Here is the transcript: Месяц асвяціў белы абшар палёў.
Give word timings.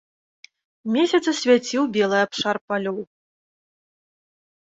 Месяц 0.93 1.19
асвяціў 1.33 1.83
белы 1.97 2.17
абшар 2.25 2.55
палёў. 2.71 2.97